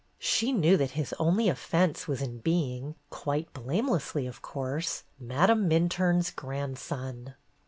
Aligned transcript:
She 0.17 0.51
knew 0.51 0.77
that 0.77 0.89
his 0.97 1.13
only 1.19 1.47
offence 1.47 2.07
was 2.07 2.23
in 2.23 2.39
being 2.39 2.95
(quite 3.11 3.53
blamelessly, 3.53 4.25
of 4.25 4.41
course!) 4.41 5.03
Madame 5.19 5.69
Minturne's 5.69 6.31
grandson. 6.31 7.35